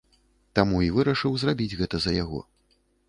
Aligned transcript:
Таму 0.59 0.79
і 0.85 0.89
вырашыў 0.95 1.37
зрабіць 1.41 1.77
гэта 1.83 1.95
за 2.07 2.11
яго. 2.23 2.39